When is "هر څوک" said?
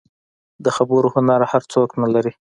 1.51-1.89